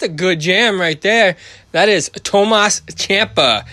That's 0.00 0.12
a 0.12 0.16
good 0.16 0.40
jam 0.40 0.80
right 0.80 0.98
there. 0.98 1.36
That 1.72 1.90
is 1.90 2.08
Tommaso 2.22 2.82
Ciampa, 2.86 3.66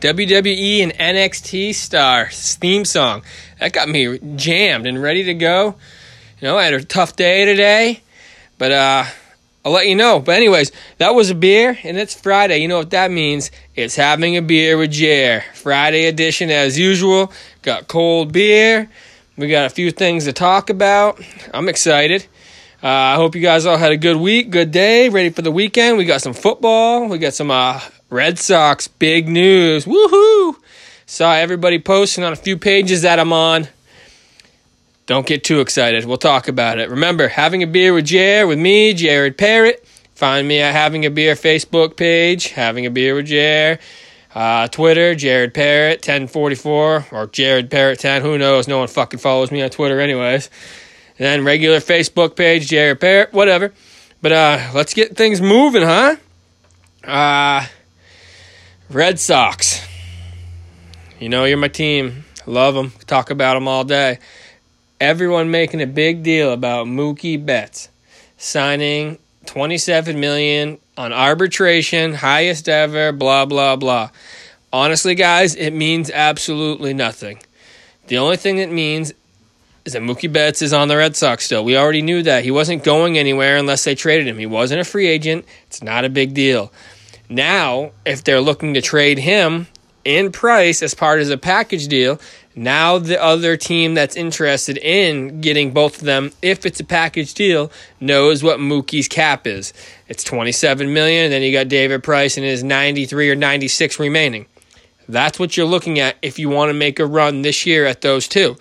WWE 0.00 0.82
and 0.82 0.92
NXT 0.92 1.76
star 1.76 2.28
theme 2.32 2.84
song. 2.84 3.22
That 3.60 3.72
got 3.72 3.88
me 3.88 4.18
jammed 4.34 4.88
and 4.88 5.00
ready 5.00 5.22
to 5.22 5.34
go. 5.34 5.76
You 6.40 6.48
know, 6.48 6.58
I 6.58 6.64
had 6.64 6.74
a 6.74 6.82
tough 6.82 7.14
day 7.14 7.44
today, 7.44 8.02
but 8.58 8.72
uh, 8.72 9.04
I'll 9.64 9.70
let 9.70 9.86
you 9.86 9.94
know. 9.94 10.18
But 10.18 10.34
anyways, 10.34 10.72
that 10.98 11.14
was 11.14 11.30
a 11.30 11.36
beer, 11.36 11.78
and 11.84 11.96
it's 11.96 12.20
Friday. 12.20 12.58
You 12.58 12.66
know 12.66 12.78
what 12.78 12.90
that 12.90 13.12
means? 13.12 13.52
It's 13.76 13.94
having 13.94 14.36
a 14.36 14.42
beer 14.42 14.76
with 14.76 14.90
Jer. 14.90 15.44
Friday 15.54 16.06
edition 16.06 16.50
as 16.50 16.76
usual. 16.76 17.32
Got 17.62 17.86
cold 17.86 18.32
beer. 18.32 18.90
We 19.36 19.46
got 19.46 19.66
a 19.66 19.70
few 19.70 19.92
things 19.92 20.24
to 20.24 20.32
talk 20.32 20.68
about. 20.68 21.20
I'm 21.54 21.68
excited. 21.68 22.26
Uh, 22.82 22.88
I 22.88 23.16
hope 23.16 23.34
you 23.34 23.42
guys 23.42 23.66
all 23.66 23.76
had 23.76 23.92
a 23.92 23.96
good 23.98 24.16
week, 24.16 24.48
good 24.48 24.70
day, 24.70 25.10
ready 25.10 25.28
for 25.28 25.42
the 25.42 25.50
weekend. 25.50 25.98
We 25.98 26.06
got 26.06 26.22
some 26.22 26.32
football. 26.32 27.08
We 27.08 27.18
got 27.18 27.34
some 27.34 27.50
uh, 27.50 27.78
Red 28.08 28.38
Sox 28.38 28.88
big 28.88 29.28
news. 29.28 29.84
Woohoo! 29.84 30.56
Saw 31.04 31.34
everybody 31.34 31.78
posting 31.78 32.24
on 32.24 32.32
a 32.32 32.36
few 32.36 32.56
pages 32.56 33.02
that 33.02 33.18
I'm 33.18 33.34
on. 33.34 33.68
Don't 35.04 35.26
get 35.26 35.44
too 35.44 35.60
excited. 35.60 36.06
We'll 36.06 36.16
talk 36.16 36.48
about 36.48 36.78
it. 36.78 36.88
Remember, 36.88 37.28
having 37.28 37.62
a 37.62 37.66
beer 37.66 37.92
with 37.92 38.06
Jared, 38.06 38.48
with 38.48 38.58
me, 38.58 38.94
Jared 38.94 39.36
Parrott. 39.36 39.86
Find 40.14 40.48
me 40.48 40.60
at 40.60 40.72
Having 40.72 41.04
a 41.04 41.10
Beer 41.10 41.34
Facebook 41.34 41.96
page, 41.96 42.48
Having 42.48 42.86
a 42.86 42.90
Beer 42.90 43.14
with 43.14 43.26
Jared. 43.26 43.78
Uh, 44.34 44.68
Twitter, 44.68 45.14
Jared 45.14 45.52
Parrott, 45.52 45.98
1044, 45.98 47.06
or 47.10 47.26
Jared 47.26 47.70
Parrott 47.70 47.98
10. 47.98 48.22
Who 48.22 48.38
knows? 48.38 48.68
No 48.68 48.78
one 48.78 48.88
fucking 48.88 49.18
follows 49.18 49.50
me 49.50 49.60
on 49.60 49.68
Twitter, 49.70 50.00
anyways. 50.00 50.48
Then 51.20 51.44
regular 51.44 51.80
Facebook 51.80 52.34
page, 52.34 52.68
Jared 52.68 52.98
Parrott, 52.98 53.34
whatever. 53.34 53.74
But 54.22 54.32
uh, 54.32 54.70
let's 54.74 54.94
get 54.94 55.18
things 55.18 55.42
moving, 55.42 55.82
huh? 55.82 56.16
Uh, 57.04 57.66
Red 58.88 59.18
Sox. 59.18 59.86
You 61.18 61.28
know, 61.28 61.44
you're 61.44 61.58
my 61.58 61.68
team. 61.68 62.24
Love 62.46 62.74
them. 62.74 62.94
Talk 63.06 63.28
about 63.28 63.52
them 63.52 63.68
all 63.68 63.84
day. 63.84 64.18
Everyone 64.98 65.50
making 65.50 65.82
a 65.82 65.86
big 65.86 66.22
deal 66.22 66.54
about 66.54 66.86
Mookie 66.86 67.44
Betts 67.44 67.90
signing 68.38 69.18
27 69.44 70.18
million 70.18 70.78
on 70.96 71.12
arbitration, 71.12 72.14
highest 72.14 72.66
ever, 72.66 73.12
blah 73.12 73.44
blah 73.44 73.76
blah. 73.76 74.08
Honestly, 74.72 75.14
guys, 75.14 75.54
it 75.54 75.72
means 75.72 76.10
absolutely 76.10 76.94
nothing. 76.94 77.40
The 78.06 78.16
only 78.16 78.38
thing 78.38 78.56
it 78.56 78.72
means 78.72 79.12
is 79.84 79.94
that 79.94 80.02
Mookie 80.02 80.32
Betts 80.32 80.62
is 80.62 80.72
on 80.72 80.88
the 80.88 80.96
Red 80.96 81.16
Sox 81.16 81.44
still. 81.44 81.64
We 81.64 81.76
already 81.76 82.02
knew 82.02 82.22
that. 82.22 82.44
He 82.44 82.50
wasn't 82.50 82.84
going 82.84 83.18
anywhere 83.18 83.56
unless 83.56 83.84
they 83.84 83.94
traded 83.94 84.26
him. 84.26 84.38
He 84.38 84.46
wasn't 84.46 84.80
a 84.80 84.84
free 84.84 85.06
agent. 85.06 85.44
It's 85.66 85.82
not 85.82 86.04
a 86.04 86.08
big 86.08 86.34
deal. 86.34 86.72
Now, 87.28 87.92
if 88.04 88.24
they're 88.24 88.40
looking 88.40 88.74
to 88.74 88.82
trade 88.82 89.18
him 89.18 89.68
in 90.04 90.32
price 90.32 90.82
as 90.82 90.94
part 90.94 91.20
of 91.20 91.30
a 91.30 91.36
package 91.36 91.88
deal, 91.88 92.20
now 92.54 92.98
the 92.98 93.22
other 93.22 93.56
team 93.56 93.94
that's 93.94 94.16
interested 94.16 94.76
in 94.78 95.40
getting 95.40 95.72
both 95.72 95.98
of 95.98 96.04
them, 96.04 96.32
if 96.42 96.66
it's 96.66 96.80
a 96.80 96.84
package 96.84 97.32
deal, 97.34 97.70
knows 98.00 98.42
what 98.42 98.58
Mookie's 98.58 99.06
cap 99.08 99.46
is. 99.46 99.72
It's 100.08 100.24
27 100.24 100.92
million, 100.92 101.30
then 101.30 101.42
you 101.42 101.52
got 101.52 101.68
David 101.68 102.02
Price 102.02 102.36
and 102.36 102.44
his 102.44 102.64
93 102.64 103.30
or 103.30 103.36
96 103.36 104.00
remaining. 104.00 104.46
That's 105.08 105.38
what 105.38 105.56
you're 105.56 105.66
looking 105.66 105.98
at 106.00 106.16
if 106.22 106.38
you 106.38 106.48
want 106.48 106.70
to 106.70 106.74
make 106.74 106.98
a 106.98 107.06
run 107.06 107.42
this 107.42 107.64
year 107.64 107.86
at 107.86 108.00
those 108.00 108.28
two. 108.28 108.56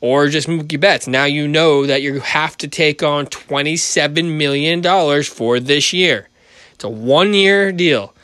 Or 0.00 0.28
just 0.28 0.48
Mookie 0.48 0.80
Betts. 0.80 1.06
Now 1.06 1.24
you 1.24 1.46
know 1.46 1.86
that 1.86 2.02
you 2.02 2.20
have 2.20 2.56
to 2.58 2.68
take 2.68 3.02
on 3.02 3.26
$27 3.26 4.36
million 4.36 5.22
for 5.24 5.60
this 5.60 5.92
year. 5.92 6.28
It's 6.72 6.84
a 6.84 6.88
one 6.88 7.34
year 7.34 7.72
deal, 7.72 8.14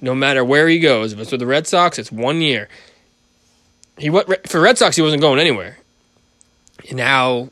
no 0.00 0.14
matter 0.14 0.44
where 0.44 0.68
he 0.68 0.78
goes. 0.78 1.12
If 1.12 1.18
it's 1.18 1.32
with 1.32 1.40
the 1.40 1.46
Red 1.46 1.66
Sox, 1.66 1.98
it's 1.98 2.12
one 2.12 2.40
year. 2.40 2.68
He 3.98 4.10
what 4.10 4.48
for 4.48 4.60
Red 4.60 4.78
Sox, 4.78 4.94
he 4.96 5.02
wasn't 5.02 5.22
going 5.22 5.40
anywhere. 5.40 5.78
Now, 6.92 7.48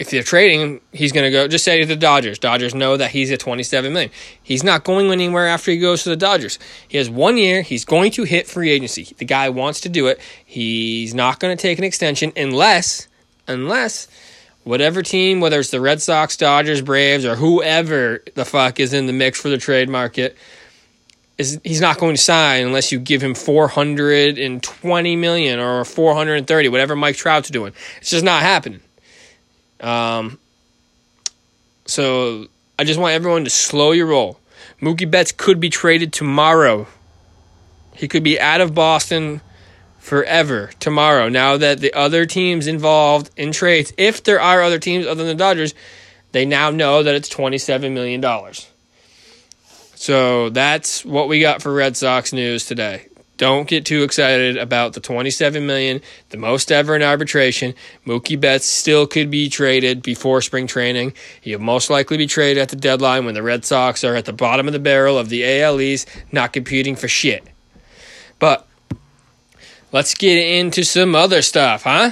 if 0.00 0.08
they're 0.08 0.22
trading 0.22 0.80
he's 0.92 1.12
going 1.12 1.24
to 1.24 1.30
go. 1.30 1.46
Just 1.46 1.62
say 1.62 1.78
to 1.78 1.86
the 1.86 1.94
Dodgers. 1.94 2.38
Dodgers 2.38 2.74
know 2.74 2.96
that 2.96 3.10
he's 3.10 3.30
at 3.30 3.38
twenty 3.38 3.62
seven 3.62 3.92
million. 3.92 4.10
He's 4.42 4.64
not 4.64 4.82
going 4.82 5.12
anywhere 5.12 5.46
after 5.46 5.70
he 5.70 5.78
goes 5.78 6.02
to 6.04 6.08
the 6.08 6.16
Dodgers. 6.16 6.58
He 6.88 6.96
has 6.96 7.10
one 7.10 7.36
year. 7.36 7.60
He's 7.60 7.84
going 7.84 8.10
to 8.12 8.24
hit 8.24 8.48
free 8.48 8.70
agency. 8.70 9.14
The 9.18 9.26
guy 9.26 9.50
wants 9.50 9.82
to 9.82 9.90
do 9.90 10.06
it. 10.06 10.18
He's 10.44 11.14
not 11.14 11.38
going 11.38 11.54
to 11.54 11.60
take 11.60 11.76
an 11.78 11.84
extension 11.84 12.32
unless, 12.34 13.08
unless 13.46 14.08
whatever 14.64 15.02
team, 15.02 15.40
whether 15.40 15.60
it's 15.60 15.70
the 15.70 15.82
Red 15.82 16.00
Sox, 16.00 16.34
Dodgers, 16.36 16.80
Braves, 16.80 17.26
or 17.26 17.36
whoever 17.36 18.24
the 18.34 18.46
fuck 18.46 18.80
is 18.80 18.94
in 18.94 19.04
the 19.04 19.12
mix 19.12 19.38
for 19.38 19.50
the 19.50 19.58
trade 19.58 19.90
market, 19.90 20.34
is 21.36 21.60
he's 21.62 21.82
not 21.82 21.98
going 21.98 22.14
to 22.14 22.20
sign 22.20 22.64
unless 22.66 22.90
you 22.90 22.98
give 22.98 23.22
him 23.22 23.34
420 23.34 25.16
million 25.16 25.58
or 25.58 25.84
430, 25.84 26.68
whatever 26.70 26.96
Mike 26.96 27.16
Trout's 27.16 27.50
doing. 27.50 27.74
It's 27.98 28.10
just 28.10 28.24
not 28.24 28.42
happening. 28.42 28.80
Um, 29.80 30.38
so 31.86 32.46
I 32.78 32.84
just 32.84 33.00
want 33.00 33.14
everyone 33.14 33.44
to 33.44 33.50
slow 33.50 33.92
your 33.92 34.06
roll. 34.06 34.38
Mookie 34.80 35.10
Betts 35.10 35.32
could 35.32 35.60
be 35.60 35.68
traded 35.68 36.12
tomorrow. 36.12 36.86
He 37.94 38.08
could 38.08 38.22
be 38.22 38.40
out 38.40 38.60
of 38.60 38.74
Boston 38.74 39.40
forever 39.98 40.70
tomorrow. 40.80 41.28
Now 41.28 41.56
that 41.56 41.80
the 41.80 41.92
other 41.92 42.24
teams 42.26 42.66
involved 42.66 43.30
in 43.36 43.52
trades, 43.52 43.92
if 43.98 44.22
there 44.22 44.40
are 44.40 44.62
other 44.62 44.78
teams 44.78 45.06
other 45.06 45.24
than 45.24 45.28
the 45.28 45.34
Dodgers, 45.34 45.74
they 46.32 46.46
now 46.46 46.70
know 46.70 47.02
that 47.02 47.14
it's 47.14 47.28
$27 47.28 47.92
million. 47.92 48.24
So 49.94 50.48
that's 50.48 51.04
what 51.04 51.28
we 51.28 51.40
got 51.40 51.60
for 51.60 51.72
Red 51.72 51.96
Sox 51.96 52.32
news 52.32 52.64
today. 52.64 53.06
Don't 53.40 53.66
get 53.66 53.86
too 53.86 54.02
excited 54.02 54.58
about 54.58 54.92
the 54.92 55.00
27 55.00 55.64
million, 55.64 56.02
the 56.28 56.36
most 56.36 56.70
ever 56.70 56.94
in 56.94 57.02
arbitration. 57.02 57.72
Mookie 58.04 58.38
Betts 58.38 58.66
still 58.66 59.06
could 59.06 59.30
be 59.30 59.48
traded 59.48 60.02
before 60.02 60.42
spring 60.42 60.66
training. 60.66 61.14
He'll 61.40 61.58
most 61.58 61.88
likely 61.88 62.18
be 62.18 62.26
traded 62.26 62.60
at 62.60 62.68
the 62.68 62.76
deadline 62.76 63.24
when 63.24 63.32
the 63.32 63.42
Red 63.42 63.64
Sox 63.64 64.04
are 64.04 64.14
at 64.14 64.26
the 64.26 64.34
bottom 64.34 64.66
of 64.66 64.74
the 64.74 64.78
barrel 64.78 65.16
of 65.16 65.30
the 65.30 65.62
AL 65.62 65.80
East, 65.80 66.06
not 66.30 66.52
competing 66.52 66.96
for 66.96 67.08
shit. 67.08 67.42
But 68.38 68.68
let's 69.90 70.14
get 70.14 70.36
into 70.36 70.84
some 70.84 71.14
other 71.14 71.40
stuff, 71.40 71.84
huh? 71.84 72.10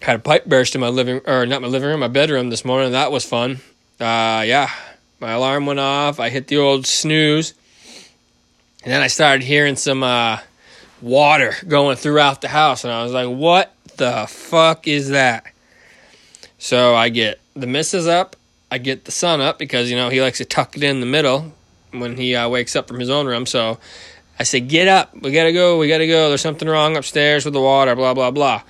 Had 0.00 0.14
a 0.14 0.20
pipe 0.20 0.44
burst 0.44 0.76
in 0.76 0.80
my 0.80 0.90
living 0.90 1.22
or 1.26 1.44
not 1.44 1.60
my 1.60 1.66
living 1.66 1.88
room, 1.88 1.98
my 1.98 2.06
bedroom 2.06 2.50
this 2.50 2.64
morning. 2.64 2.92
That 2.92 3.10
was 3.10 3.24
fun. 3.24 3.58
Uh 3.98 4.44
yeah. 4.46 4.70
My 5.20 5.32
alarm 5.32 5.66
went 5.66 5.80
off. 5.80 6.20
I 6.20 6.28
hit 6.28 6.46
the 6.46 6.58
old 6.58 6.86
snooze. 6.86 7.54
And 8.84 8.92
then 8.92 9.02
I 9.02 9.08
started 9.08 9.42
hearing 9.42 9.76
some 9.76 10.02
uh, 10.02 10.38
water 11.00 11.54
going 11.66 11.96
throughout 11.96 12.40
the 12.40 12.48
house 12.48 12.84
and 12.84 12.92
I 12.92 13.02
was 13.02 13.12
like, 13.12 13.28
"What 13.28 13.74
the 13.96 14.26
fuck 14.28 14.86
is 14.86 15.10
that?" 15.10 15.44
So 16.58 16.94
I 16.94 17.08
get 17.08 17.40
the 17.54 17.66
missus 17.66 18.06
up, 18.06 18.36
I 18.70 18.78
get 18.78 19.04
the 19.04 19.10
son 19.10 19.40
up 19.40 19.58
because 19.58 19.90
you 19.90 19.96
know 19.96 20.08
he 20.08 20.20
likes 20.20 20.38
to 20.38 20.44
tuck 20.44 20.76
it 20.76 20.82
in 20.82 21.00
the 21.00 21.06
middle 21.06 21.52
when 21.90 22.16
he 22.16 22.34
uh, 22.34 22.48
wakes 22.48 22.76
up 22.76 22.88
from 22.88 23.00
his 23.00 23.10
own 23.10 23.26
room. 23.26 23.46
So 23.46 23.78
I 24.38 24.44
say, 24.44 24.60
"Get 24.60 24.88
up, 24.88 25.14
we 25.20 25.32
gotta 25.32 25.52
go, 25.52 25.78
we 25.78 25.88
gotta 25.88 26.06
go. 26.06 26.28
There's 26.28 26.40
something 26.40 26.68
wrong 26.68 26.96
upstairs 26.96 27.44
with 27.44 27.54
the 27.54 27.60
water." 27.60 27.94
Blah 27.94 28.14
blah 28.14 28.30
blah. 28.30 28.62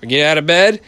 We 0.00 0.08
get 0.08 0.26
out 0.26 0.38
of 0.38 0.46
bed. 0.46 0.80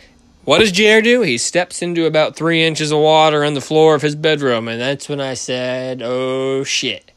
What 0.44 0.60
does 0.60 0.72
Jer 0.72 1.02
do? 1.02 1.20
He 1.20 1.37
steps 1.38 1.82
into 1.82 2.06
about 2.06 2.34
three 2.34 2.62
inches 2.62 2.90
of 2.90 2.98
water 2.98 3.44
on 3.44 3.54
the 3.54 3.60
floor 3.60 3.94
of 3.94 4.02
his 4.02 4.14
bedroom, 4.14 4.69
and 4.69 4.81
that's 4.81 5.08
when 5.08 5.20
I 5.20 5.34
said, 5.34 6.00
"Oh 6.02 6.64
shit." 6.64 7.12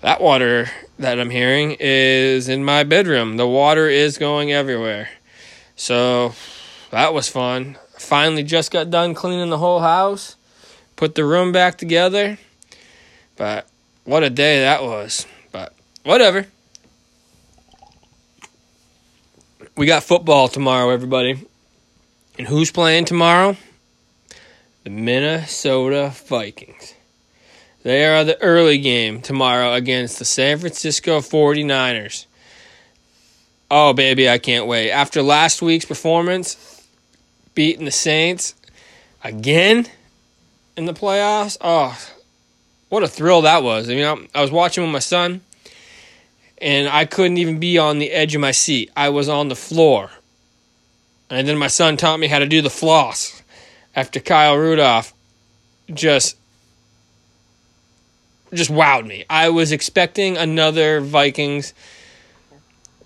That 0.00 0.20
water 0.20 0.70
that 0.98 1.18
I'm 1.18 1.30
hearing 1.30 1.76
is 1.80 2.48
in 2.48 2.62
my 2.62 2.84
bedroom. 2.84 3.36
The 3.36 3.48
water 3.48 3.88
is 3.88 4.18
going 4.18 4.52
everywhere. 4.52 5.08
So 5.76 6.34
that 6.90 7.14
was 7.14 7.28
fun. 7.28 7.78
Finally, 7.96 8.44
just 8.44 8.70
got 8.70 8.90
done 8.90 9.14
cleaning 9.14 9.50
the 9.50 9.58
whole 9.58 9.80
house, 9.80 10.36
put 10.94 11.14
the 11.14 11.24
room 11.24 11.52
back 11.52 11.78
together. 11.78 12.38
But 13.36 13.66
what 14.04 14.22
a 14.22 14.30
day 14.30 14.60
that 14.60 14.82
was. 14.82 15.26
But 15.52 15.72
whatever. 16.04 16.46
We 19.78 19.86
got 19.86 20.02
football 20.02 20.48
tomorrow, 20.48 20.90
everybody. 20.90 21.38
And 22.36 22.48
who's 22.48 22.72
playing 22.72 23.04
tomorrow? 23.04 23.56
The 24.82 24.90
Minnesota 24.90 26.12
Vikings. 26.26 26.94
They 27.84 28.04
are 28.04 28.24
the 28.24 28.42
early 28.42 28.78
game 28.78 29.22
tomorrow 29.22 29.74
against 29.74 30.18
the 30.18 30.24
San 30.24 30.58
Francisco 30.58 31.20
49ers. 31.20 32.26
Oh, 33.70 33.92
baby, 33.92 34.28
I 34.28 34.38
can't 34.38 34.66
wait. 34.66 34.90
After 34.90 35.22
last 35.22 35.62
week's 35.62 35.84
performance, 35.84 36.84
beating 37.54 37.84
the 37.84 37.92
Saints 37.92 38.56
again 39.22 39.86
in 40.76 40.86
the 40.86 40.92
playoffs, 40.92 41.56
oh, 41.60 41.96
what 42.88 43.04
a 43.04 43.08
thrill 43.08 43.42
that 43.42 43.62
was. 43.62 43.88
You 43.88 44.00
know, 44.00 44.26
I 44.34 44.40
was 44.40 44.50
watching 44.50 44.82
with 44.82 44.92
my 44.92 44.98
son, 44.98 45.40
and 46.60 46.88
I 46.88 47.04
couldn't 47.04 47.38
even 47.38 47.58
be 47.58 47.78
on 47.78 47.98
the 47.98 48.10
edge 48.10 48.34
of 48.34 48.40
my 48.40 48.50
seat. 48.50 48.90
I 48.96 49.08
was 49.10 49.28
on 49.28 49.48
the 49.48 49.56
floor. 49.56 50.10
And 51.30 51.46
then 51.46 51.58
my 51.58 51.66
son 51.66 51.96
taught 51.96 52.18
me 52.18 52.26
how 52.26 52.38
to 52.38 52.46
do 52.46 52.62
the 52.62 52.70
floss. 52.70 53.42
after 53.94 54.20
Kyle 54.20 54.56
Rudolph 54.56 55.12
just 55.92 56.36
just 58.52 58.70
wowed 58.70 59.06
me. 59.06 59.24
I 59.28 59.50
was 59.50 59.72
expecting 59.72 60.36
another 60.36 61.00
Vikings 61.00 61.74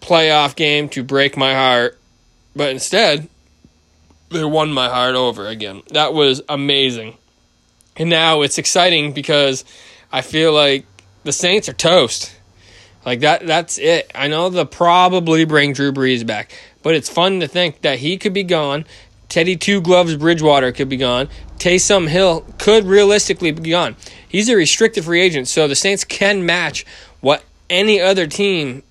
playoff 0.00 0.54
game 0.54 0.88
to 0.90 1.02
break 1.02 1.36
my 1.36 1.54
heart, 1.54 1.98
but 2.54 2.70
instead 2.70 3.28
they 4.30 4.44
won 4.44 4.72
my 4.72 4.88
heart 4.88 5.14
over 5.14 5.46
again. 5.46 5.82
That 5.90 6.14
was 6.14 6.42
amazing. 6.48 7.16
And 7.96 8.08
now 8.08 8.42
it's 8.42 8.58
exciting 8.58 9.12
because 9.12 9.64
I 10.12 10.20
feel 10.20 10.52
like 10.52 10.86
the 11.24 11.32
Saints 11.32 11.68
are 11.68 11.74
toast. 11.74 12.34
Like 13.04 13.20
that 13.20 13.46
that's 13.46 13.78
it. 13.78 14.10
I 14.14 14.28
know 14.28 14.48
they'll 14.48 14.64
probably 14.64 15.44
bring 15.44 15.72
Drew 15.72 15.92
Brees 15.92 16.26
back, 16.26 16.52
but 16.82 16.94
it's 16.94 17.08
fun 17.08 17.40
to 17.40 17.48
think 17.48 17.82
that 17.82 17.98
he 17.98 18.16
could 18.16 18.32
be 18.32 18.44
gone. 18.44 18.84
Teddy 19.28 19.56
Two 19.56 19.80
Gloves 19.80 20.16
Bridgewater 20.16 20.72
could 20.72 20.88
be 20.88 20.96
gone. 20.96 21.28
Taysom 21.58 22.08
Hill 22.08 22.44
could 22.58 22.84
realistically 22.84 23.50
be 23.50 23.70
gone. 23.70 23.96
He's 24.28 24.48
a 24.48 24.56
restricted 24.56 25.04
free 25.04 25.20
agent, 25.20 25.48
so 25.48 25.66
the 25.66 25.74
Saints 25.74 26.04
can 26.04 26.44
match 26.44 26.84
what 27.20 27.44
any 27.70 28.00
other 28.00 28.26
team 28.26 28.82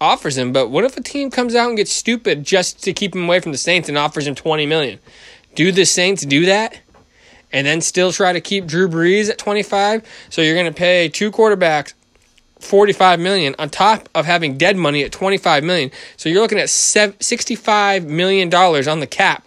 offers 0.00 0.36
him. 0.36 0.52
But 0.52 0.68
what 0.68 0.84
if 0.84 0.96
a 0.96 1.02
team 1.02 1.30
comes 1.30 1.54
out 1.54 1.68
and 1.68 1.76
gets 1.76 1.92
stupid 1.92 2.44
just 2.44 2.82
to 2.82 2.92
keep 2.92 3.14
him 3.14 3.24
away 3.24 3.40
from 3.40 3.52
the 3.52 3.58
Saints 3.58 3.88
and 3.88 3.96
offers 3.96 4.26
him 4.26 4.34
twenty 4.34 4.66
million? 4.66 4.98
Do 5.54 5.70
the 5.70 5.84
Saints 5.84 6.24
do 6.24 6.46
that? 6.46 6.80
And 7.52 7.66
then 7.66 7.82
still 7.82 8.12
try 8.12 8.32
to 8.32 8.40
keep 8.40 8.66
Drew 8.66 8.88
Brees 8.88 9.30
at 9.30 9.38
twenty 9.38 9.62
five? 9.62 10.02
So 10.28 10.42
you're 10.42 10.56
gonna 10.56 10.72
pay 10.72 11.08
two 11.08 11.30
quarterbacks 11.30 11.94
45 12.62 13.20
million 13.20 13.54
on 13.58 13.70
top 13.70 14.08
of 14.14 14.24
having 14.24 14.56
dead 14.56 14.76
money 14.76 15.02
at 15.02 15.12
25 15.12 15.64
million. 15.64 15.90
So 16.16 16.28
you're 16.28 16.40
looking 16.40 16.58
at 16.58 16.70
65 16.70 18.04
million 18.06 18.48
dollars 18.48 18.88
on 18.88 19.00
the 19.00 19.06
cap 19.06 19.46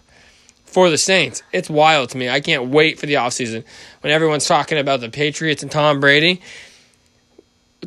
for 0.66 0.90
the 0.90 0.98
Saints. 0.98 1.42
It's 1.54 1.70
wild 1.70 2.10
to 2.10 2.18
me. 2.18 2.30
I 2.30 2.42
can't 2.42 2.70
wait 2.70 3.00
for 3.00 3.06
the 3.06 3.14
offseason 3.14 3.64
when 4.02 4.12
everyone's 4.12 4.46
talking 4.46 4.78
about 4.78 5.00
the 5.00 5.10
Patriots 5.10 5.64
and 5.64 5.72
Tom 5.72 6.00
Brady. 6.00 6.42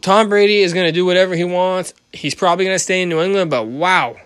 Tom 0.00 0.28
Brady 0.28 0.60
is 0.60 0.72
going 0.72 0.86
to 0.86 0.92
do 0.92 1.04
whatever 1.04 1.34
he 1.34 1.44
wants. 1.44 1.92
He's 2.12 2.34
probably 2.34 2.64
going 2.64 2.74
to 2.76 2.82
stay 2.82 3.02
in 3.02 3.08
New 3.08 3.20
England, 3.20 3.50
but 3.50 3.66
wow. 3.66 4.16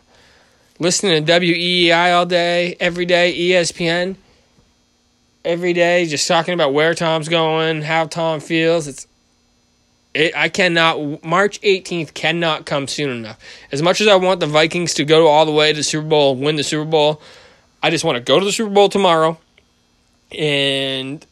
Listening 0.78 1.24
to 1.24 1.32
WEEI 1.32 2.14
all 2.14 2.26
day, 2.26 2.76
every 2.78 3.06
day, 3.06 3.34
ESPN, 3.36 4.16
every 5.44 5.72
day, 5.72 6.06
just 6.06 6.28
talking 6.28 6.54
about 6.54 6.72
where 6.72 6.94
Tom's 6.94 7.28
going, 7.28 7.82
how 7.82 8.06
Tom 8.06 8.40
feels. 8.40 8.86
It's 8.86 9.06
it, 10.14 10.36
I 10.36 10.48
cannot. 10.48 11.24
March 11.24 11.60
18th 11.62 12.14
cannot 12.14 12.66
come 12.66 12.86
soon 12.86 13.10
enough. 13.10 13.38
As 13.70 13.82
much 13.82 14.00
as 14.00 14.08
I 14.08 14.16
want 14.16 14.40
the 14.40 14.46
Vikings 14.46 14.94
to 14.94 15.04
go 15.04 15.26
all 15.28 15.46
the 15.46 15.52
way 15.52 15.72
to 15.72 15.76
the 15.76 15.82
Super 15.82 16.06
Bowl, 16.06 16.36
win 16.36 16.56
the 16.56 16.62
Super 16.62 16.84
Bowl, 16.84 17.20
I 17.82 17.90
just 17.90 18.04
want 18.04 18.16
to 18.16 18.22
go 18.22 18.38
to 18.38 18.44
the 18.44 18.52
Super 18.52 18.70
Bowl 18.70 18.88
tomorrow, 18.88 19.38
and 20.36 21.24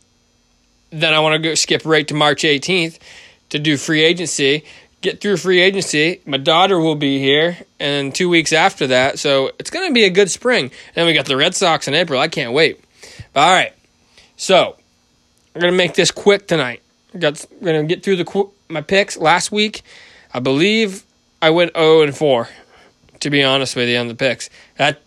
then 0.91 1.15
I 1.15 1.21
want 1.21 1.35
to 1.35 1.39
go 1.39 1.55
skip 1.55 1.83
right 1.85 2.07
to 2.09 2.15
March 2.15 2.43
18th 2.43 2.99
to 3.51 3.59
do 3.59 3.77
free 3.77 4.03
agency. 4.03 4.65
Get 5.03 5.21
through 5.21 5.39
free 5.39 5.61
agency. 5.61 6.21
My 6.27 6.37
daughter 6.37 6.79
will 6.79 6.95
be 6.95 7.19
here, 7.19 7.59
and 7.79 8.15
two 8.15 8.29
weeks 8.29 8.53
after 8.53 8.89
that, 8.89 9.19
so 9.19 9.51
it's 9.59 9.71
going 9.71 9.89
to 9.89 9.95
be 9.95 10.05
a 10.05 10.11
good 10.11 10.31
spring. 10.31 10.71
Then 10.95 11.07
we 11.07 11.15
got 11.15 11.27
the 11.27 11.37
Red 11.37 11.55
Sox 11.55 11.89
in 11.89 11.95
April. 11.95 12.21
I 12.21 12.29
can't 12.29 12.53
wait. 12.53 12.85
But, 13.33 13.41
all 13.41 13.51
right, 13.51 13.73
so 14.37 14.77
I'm 15.55 15.61
going 15.61 15.73
to 15.73 15.77
make 15.77 15.95
this 15.95 16.11
quick 16.11 16.47
tonight. 16.47 16.83
Got 17.19 17.47
to 17.63 17.85
get 17.85 18.03
through 18.03 18.17
the 18.17 18.51
my 18.69 18.81
picks 18.81 19.17
last 19.17 19.51
week. 19.51 19.83
I 20.33 20.39
believe 20.39 21.05
I 21.43 21.51
went 21.51 21.75
0 21.75 22.03
and 22.03 22.17
4. 22.17 22.49
To 23.21 23.31
be 23.31 23.43
honest 23.43 23.77
with 23.77 23.89
you 23.89 23.99
on 23.99 24.09
the 24.09 24.15
picks, 24.15 24.49
that 24.79 25.03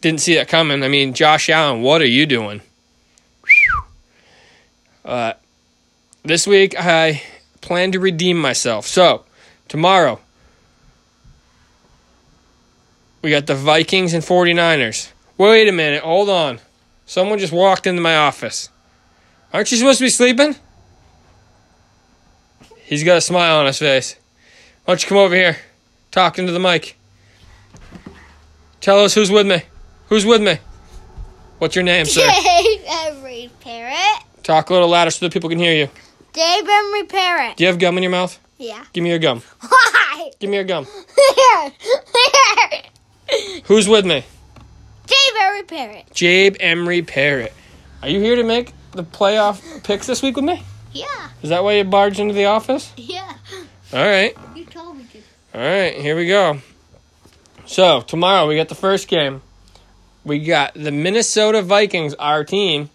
didn't 0.00 0.20
see 0.20 0.34
that 0.36 0.48
coming. 0.48 0.82
I 0.82 0.88
mean, 0.88 1.12
Josh 1.12 1.50
Allen, 1.50 1.82
what 1.82 2.00
are 2.00 2.06
you 2.06 2.24
doing? 2.24 2.62
Uh, 5.04 5.34
this 6.22 6.46
week 6.46 6.74
I 6.78 7.22
plan 7.60 7.92
to 7.92 8.00
redeem 8.00 8.38
myself. 8.38 8.86
So 8.86 9.24
tomorrow 9.68 10.20
we 13.20 13.30
got 13.30 13.46
the 13.46 13.54
Vikings 13.54 14.14
and 14.14 14.22
49ers. 14.22 15.10
Wait 15.38 15.68
a 15.68 15.72
minute, 15.72 16.02
hold 16.02 16.28
on. 16.28 16.60
Someone 17.04 17.38
just 17.38 17.52
walked 17.52 17.86
into 17.86 18.00
my 18.00 18.16
office. 18.16 18.68
Aren't 19.52 19.70
you 19.70 19.78
supposed 19.78 19.98
to 19.98 20.04
be 20.04 20.10
sleeping? 20.10 20.56
He's 22.92 23.04
got 23.04 23.16
a 23.16 23.22
smile 23.22 23.56
on 23.56 23.64
his 23.64 23.78
face. 23.78 24.16
Why 24.84 24.92
don't 24.92 25.02
you 25.02 25.08
come 25.08 25.16
over 25.16 25.34
here? 25.34 25.56
Talking 26.10 26.44
to 26.44 26.52
the 26.52 26.60
mic. 26.60 26.98
Tell 28.82 29.02
us 29.02 29.14
who's 29.14 29.30
with 29.30 29.46
me. 29.46 29.62
Who's 30.10 30.26
with 30.26 30.42
me? 30.42 30.58
What's 31.56 31.74
your 31.74 31.84
name, 31.84 32.04
sir? 32.04 32.20
Jabe 32.42 32.84
Emery 32.86 33.50
Parrot. 33.60 34.24
Talk 34.42 34.68
a 34.68 34.74
little 34.74 34.90
louder 34.90 35.10
so 35.10 35.24
that 35.24 35.32
people 35.32 35.48
can 35.48 35.58
hear 35.58 35.72
you. 35.72 35.88
Jabe 36.34 36.68
Emery 36.68 37.04
Parrot. 37.04 37.56
Do 37.56 37.64
you 37.64 37.68
have 37.68 37.78
gum 37.78 37.96
in 37.96 38.02
your 38.02 38.12
mouth? 38.12 38.38
Yeah. 38.58 38.84
Give 38.92 39.02
me 39.02 39.08
your 39.08 39.18
gum. 39.18 39.40
Why? 39.60 40.30
Give 40.38 40.50
me 40.50 40.56
your 40.56 40.64
gum. 40.64 40.84
Here. 40.84 41.72
Here. 43.30 43.62
Who's 43.64 43.88
with 43.88 44.04
me? 44.04 44.22
Jabe 45.06 45.40
Emery 45.40 45.62
Parrot. 45.62 46.10
Jabe 46.12 46.56
Emery 46.60 47.00
Parrot. 47.00 47.54
Are 48.02 48.10
you 48.10 48.20
here 48.20 48.36
to 48.36 48.44
make 48.44 48.74
the 48.90 49.02
playoff 49.02 49.82
picks 49.82 50.06
this 50.06 50.20
week 50.20 50.36
with 50.36 50.44
me? 50.44 50.62
Yeah. 50.92 51.28
Is 51.42 51.50
that 51.50 51.64
why 51.64 51.74
you 51.74 51.84
barged 51.84 52.20
into 52.20 52.34
the 52.34 52.46
office? 52.46 52.92
Yeah. 52.96 53.32
All 53.92 54.00
right. 54.04 54.36
You 54.54 54.64
told 54.64 54.96
me 54.96 55.04
to. 55.12 55.18
All 55.54 55.60
right, 55.60 55.94
here 55.94 56.16
we 56.16 56.26
go. 56.26 56.60
So, 57.66 58.00
tomorrow 58.00 58.46
we 58.46 58.56
got 58.56 58.68
the 58.68 58.74
first 58.74 59.08
game. 59.08 59.42
We 60.24 60.38
got 60.38 60.74
the 60.74 60.92
Minnesota 60.92 61.62
Vikings, 61.62 62.14
our 62.14 62.44
team. 62.44 62.90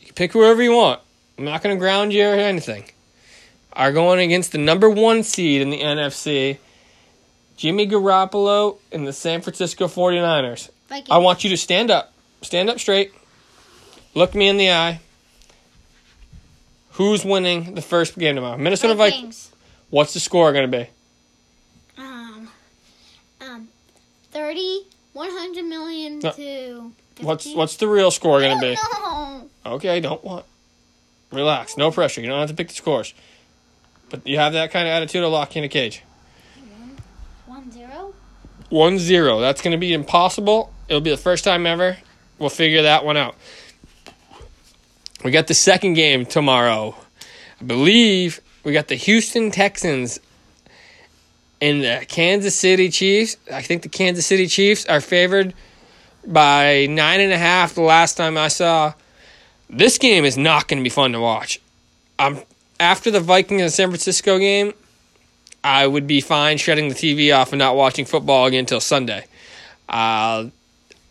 You 0.00 0.06
can 0.06 0.14
pick 0.14 0.32
whoever 0.32 0.62
you 0.62 0.72
want. 0.72 1.00
I'm 1.38 1.44
not 1.44 1.62
going 1.62 1.76
to 1.76 1.80
ground 1.80 2.12
you 2.12 2.24
or 2.26 2.34
anything. 2.34 2.84
Are 3.72 3.92
going 3.92 4.20
against 4.20 4.52
the 4.52 4.58
number 4.58 4.88
one 4.88 5.22
seed 5.22 5.62
in 5.62 5.70
the 5.70 5.80
NFC, 5.80 6.58
Jimmy 7.56 7.86
Garoppolo 7.86 8.78
and 8.90 9.06
the 9.06 9.12
San 9.12 9.40
Francisco 9.40 9.86
49ers. 9.86 10.70
Vikings. 10.88 11.08
I 11.10 11.18
want 11.18 11.44
you 11.44 11.50
to 11.50 11.56
stand 11.56 11.90
up. 11.90 12.12
Stand 12.42 12.68
up 12.68 12.78
straight. 12.78 13.12
Look 14.14 14.34
me 14.34 14.48
in 14.48 14.56
the 14.56 14.70
eye. 14.70 15.00
Who's 16.92 17.24
winning 17.24 17.74
the 17.74 17.82
first 17.82 18.18
game 18.18 18.34
tomorrow? 18.36 18.58
Minnesota 18.58 18.94
Vikings. 18.94 19.20
Vikings. 19.22 19.52
What's 19.90 20.14
the 20.14 20.20
score 20.20 20.52
going 20.52 20.70
to 20.70 20.78
be? 20.78 20.88
Um, 21.98 22.48
um, 23.40 23.68
30, 24.32 24.86
100 25.12 25.64
million 25.64 26.18
No. 26.18 26.30
to 26.32 26.92
50. 27.16 27.24
What's 27.24 27.54
what's 27.54 27.76
the 27.76 27.88
real 27.88 28.10
score 28.10 28.40
going 28.40 28.58
to 28.58 28.60
be? 28.60 28.76
No. 28.94 29.48
Okay, 29.64 30.00
don't 30.00 30.22
want. 30.24 30.44
Relax, 31.30 31.76
no 31.76 31.90
pressure. 31.90 32.20
You 32.20 32.26
don't 32.28 32.40
have 32.40 32.48
to 32.50 32.54
pick 32.54 32.68
the 32.68 32.74
scores. 32.74 33.14
But 34.10 34.26
you 34.26 34.38
have 34.38 34.52
that 34.52 34.70
kind 34.70 34.86
of 34.86 34.92
attitude, 34.92 35.22
I'll 35.22 35.30
lock 35.30 35.54
you 35.54 35.60
in 35.60 35.64
a 35.64 35.68
cage. 35.68 36.02
One 37.46 37.70
zero. 37.70 38.14
1 38.68 38.98
0. 38.98 39.40
That's 39.40 39.60
going 39.62 39.72
to 39.72 39.78
be 39.78 39.92
impossible. 39.92 40.72
It'll 40.88 41.00
be 41.00 41.10
the 41.10 41.16
first 41.16 41.44
time 41.44 41.66
ever. 41.66 41.98
We'll 42.38 42.50
figure 42.50 42.82
that 42.82 43.04
one 43.04 43.16
out. 43.16 43.36
We 45.24 45.30
got 45.30 45.46
the 45.46 45.54
second 45.54 45.94
game 45.94 46.26
tomorrow. 46.26 46.96
I 47.60 47.64
believe 47.64 48.40
we 48.64 48.72
got 48.72 48.88
the 48.88 48.96
Houston 48.96 49.52
Texans 49.52 50.18
and 51.60 51.82
the 51.82 52.04
Kansas 52.08 52.56
City 52.56 52.88
Chiefs. 52.88 53.36
I 53.52 53.62
think 53.62 53.82
the 53.82 53.88
Kansas 53.88 54.26
City 54.26 54.48
Chiefs 54.48 54.84
are 54.86 55.00
favored 55.00 55.54
by 56.26 56.86
nine 56.90 57.20
and 57.20 57.32
a 57.32 57.38
half 57.38 57.74
the 57.74 57.82
last 57.82 58.16
time 58.16 58.36
I 58.36 58.48
saw. 58.48 58.94
This 59.70 59.96
game 59.96 60.24
is 60.24 60.36
not 60.36 60.66
going 60.66 60.80
to 60.80 60.84
be 60.84 60.90
fun 60.90 61.12
to 61.12 61.20
watch. 61.20 61.60
Um, 62.18 62.42
after 62.80 63.12
the 63.12 63.20
Vikings 63.20 63.62
and 63.62 63.72
San 63.72 63.88
Francisco 63.88 64.40
game, 64.40 64.74
I 65.62 65.86
would 65.86 66.08
be 66.08 66.20
fine 66.20 66.58
shutting 66.58 66.88
the 66.88 66.96
TV 66.96 67.34
off 67.34 67.52
and 67.52 67.60
not 67.60 67.76
watching 67.76 68.04
football 68.04 68.46
again 68.46 68.60
until 68.60 68.80
Sunday. 68.80 69.26
Uh, 69.88 70.46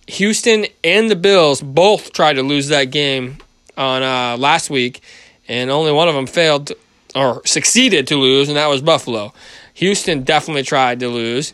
Houston 0.08 0.66
and 0.84 1.10
the 1.10 1.16
Bills 1.16 1.62
both 1.62 2.12
tried 2.12 2.34
to 2.34 2.44
lose 2.44 2.68
that 2.68 2.86
game 2.86 3.38
on 3.78 4.04
uh, 4.04 4.38
last 4.38 4.70
week, 4.70 5.02
and 5.48 5.70
only 5.70 5.92
one 5.92 6.08
of 6.08 6.16
them 6.16 6.28
failed 6.28 6.68
to, 6.68 6.78
or 7.16 7.42
succeeded 7.46 8.08
to 8.08 8.16
lose, 8.16 8.48
and 8.48 8.58
that 8.58 8.68
was 8.68 8.82
Buffalo. 8.82 9.34
Houston 9.76 10.24
definitely 10.24 10.64
tried 10.64 11.00
to 11.00 11.08
lose. 11.08 11.54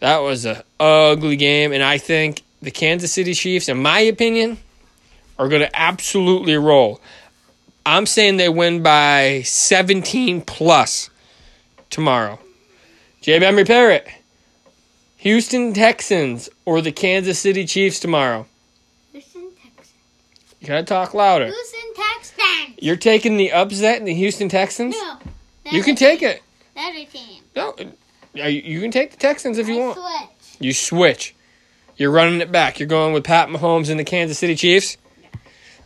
That 0.00 0.18
was 0.18 0.46
a 0.46 0.64
ugly 0.80 1.36
game, 1.36 1.72
and 1.72 1.82
I 1.82 1.98
think 1.98 2.42
the 2.60 2.70
Kansas 2.70 3.12
City 3.12 3.34
Chiefs, 3.34 3.68
in 3.68 3.80
my 3.80 4.00
opinion, 4.00 4.58
are 5.38 5.48
going 5.48 5.62
to 5.62 5.78
absolutely 5.80 6.56
roll. 6.56 7.00
I'm 7.84 8.06
saying 8.06 8.36
they 8.36 8.48
win 8.48 8.82
by 8.82 9.42
17 9.44 10.42
plus 10.42 11.10
tomorrow. 11.90 12.38
J. 13.20 13.44
Emery 13.44 13.64
Parrott, 13.64 14.08
Houston 15.18 15.72
Texans 15.72 16.48
or 16.64 16.80
the 16.80 16.92
Kansas 16.92 17.38
City 17.38 17.64
Chiefs 17.64 18.00
tomorrow. 18.00 18.46
You 20.62 20.68
gotta 20.68 20.84
talk 20.84 21.12
louder. 21.12 21.46
Houston 21.46 21.94
Texans. 21.96 22.78
You're 22.78 22.94
taking 22.94 23.36
the 23.36 23.50
upset 23.50 23.98
in 23.98 24.04
the 24.04 24.14
Houston 24.14 24.48
Texans? 24.48 24.94
No. 24.96 25.18
You 25.72 25.82
can 25.82 25.96
take 25.96 26.22
it. 26.22 26.40
Another 26.76 27.04
team. 27.04 27.42
No, 27.56 28.46
you 28.46 28.80
can 28.80 28.92
take 28.92 29.10
the 29.10 29.16
Texans 29.16 29.58
if 29.58 29.66
you 29.66 29.74
I 29.74 29.86
want. 29.86 29.98
switch. 29.98 30.56
You 30.60 30.72
switch. 30.72 31.34
You're 31.96 32.12
running 32.12 32.40
it 32.40 32.52
back. 32.52 32.78
You're 32.78 32.86
going 32.86 33.12
with 33.12 33.24
Pat 33.24 33.48
Mahomes 33.48 33.90
and 33.90 33.98
the 33.98 34.04
Kansas 34.04 34.38
City 34.38 34.54
Chiefs? 34.54 34.96
Yeah. 35.20 35.28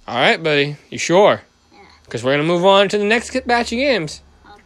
All 0.07 0.17
right, 0.17 0.43
buddy. 0.43 0.77
You 0.91 0.99
sure? 0.99 1.41
Yeah. 1.73 1.79
Because 2.05 2.23
we're 2.23 2.37
going 2.37 2.47
to 2.47 2.53
move 2.53 2.67
on 2.67 2.91
to 2.91 2.99
the 2.99 3.05
next 3.05 3.31
batch 3.47 3.73
of 3.73 3.79
games. 3.79 4.21
Oh. 4.45 4.57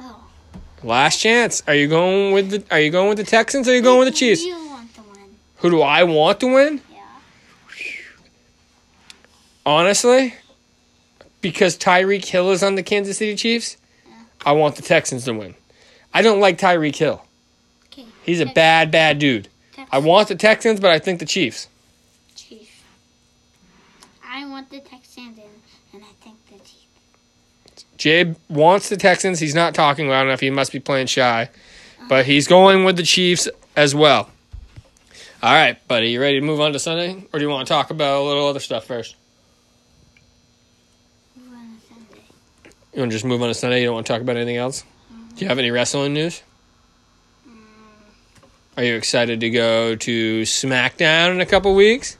Oh. 0.00 0.24
Last 0.82 1.20
chance. 1.20 1.62
Are 1.68 1.74
you 1.74 1.86
going 1.86 2.34
with 2.34 2.50
the 2.50 2.64
Are 2.72 2.80
you 2.80 2.90
going 2.90 3.08
with 3.10 3.18
the 3.18 3.24
Texans 3.24 3.68
or 3.68 3.70
are 3.70 3.74
you 3.76 3.82
going 3.82 4.00
with 4.00 4.08
the 4.08 4.18
Chiefs? 4.18 4.42
Who 4.42 4.50
do 4.50 4.56
you 4.58 4.68
want 4.68 4.94
to 4.94 5.00
win? 5.02 5.36
Who 5.58 5.70
do 5.70 5.82
I 5.82 6.02
want 6.02 6.40
to 6.40 6.52
win? 6.52 6.80
Honestly, 9.66 10.34
because 11.40 11.76
Tyreek 11.76 12.24
Hill 12.24 12.50
is 12.50 12.62
on 12.62 12.74
the 12.74 12.82
Kansas 12.82 13.18
City 13.18 13.34
Chiefs, 13.34 13.76
I 14.44 14.52
want 14.52 14.76
the 14.76 14.82
Texans 14.82 15.24
to 15.24 15.32
win. 15.32 15.54
I 16.12 16.22
don't 16.22 16.40
like 16.40 16.58
Tyreek 16.58 16.96
Hill. 16.96 17.24
Okay. 17.86 18.06
He's 18.24 18.40
a 18.40 18.46
bad, 18.46 18.90
bad 18.90 19.18
dude. 19.18 19.48
I 19.90 19.98
want 19.98 20.28
the 20.28 20.34
Texans, 20.34 20.80
but 20.80 20.90
I 20.90 20.98
think 20.98 21.20
the 21.20 21.26
Chiefs. 21.26 21.68
Chiefs. 22.34 22.82
I 24.24 24.46
want 24.46 24.70
the 24.70 24.80
Texans 24.80 25.38
and, 25.38 25.46
and 25.92 26.02
I 26.02 26.24
think 26.24 26.36
the 26.46 26.58
Chiefs. 26.58 27.84
Jabe 27.96 28.36
wants 28.48 28.88
the 28.88 28.96
Texans. 28.96 29.40
He's 29.40 29.54
not 29.54 29.74
talking 29.74 30.08
loud 30.08 30.26
enough. 30.26 30.40
He 30.40 30.50
must 30.50 30.72
be 30.72 30.80
playing 30.80 31.06
shy. 31.06 31.48
But 32.08 32.26
he's 32.26 32.46
going 32.46 32.84
with 32.84 32.96
the 32.96 33.02
Chiefs 33.02 33.48
as 33.76 33.94
well. 33.94 34.30
All 35.42 35.52
right, 35.52 35.76
buddy. 35.88 36.10
You 36.10 36.20
ready 36.20 36.40
to 36.40 36.46
move 36.46 36.60
on 36.60 36.72
to 36.72 36.78
Sunday? 36.78 37.24
Or 37.32 37.38
do 37.38 37.44
you 37.44 37.50
want 37.50 37.66
to 37.66 37.72
talk 37.72 37.90
about 37.90 38.20
a 38.20 38.24
little 38.24 38.46
other 38.46 38.60
stuff 38.60 38.84
first? 38.84 39.14
Who 41.34 41.50
won 41.50 41.78
Sunday? 41.88 42.24
You 42.94 43.00
want 43.00 43.10
to 43.10 43.16
just 43.16 43.24
move 43.24 43.42
on 43.42 43.48
to 43.48 43.54
Sunday? 43.54 43.80
You 43.80 43.86
don't 43.86 43.94
want 43.94 44.06
to 44.06 44.12
talk 44.12 44.22
about 44.22 44.36
anything 44.36 44.56
else? 44.56 44.84
Do 45.34 45.44
you 45.44 45.48
have 45.48 45.58
any 45.58 45.72
wrestling 45.72 46.14
news? 46.14 46.42
Are 48.76 48.84
you 48.84 48.94
excited 48.94 49.40
to 49.40 49.50
go 49.50 49.96
to 49.96 50.42
SmackDown 50.42 51.32
in 51.32 51.40
a 51.40 51.46
couple 51.46 51.74
weeks? 51.74 52.16